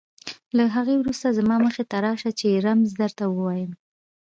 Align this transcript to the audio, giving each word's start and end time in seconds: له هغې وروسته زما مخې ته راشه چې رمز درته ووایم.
له 0.57 0.63
هغې 0.75 0.95
وروسته 0.97 1.35
زما 1.39 1.55
مخې 1.65 1.83
ته 1.89 1.97
راشه 2.05 2.31
چې 2.39 2.61
رمز 2.65 2.89
درته 3.01 3.23
ووایم. 3.27 3.71